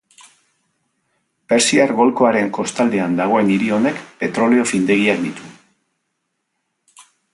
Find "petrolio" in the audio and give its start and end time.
4.23-4.65